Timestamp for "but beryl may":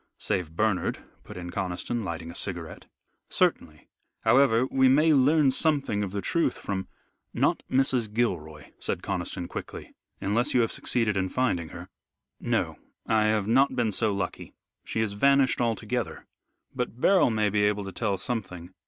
16.73-17.51